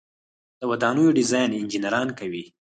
د 0.59 0.61
ودانیو 0.71 1.15
ډیزاین 1.17 1.49
انجنیران 1.59 2.07
کوي 2.19 2.45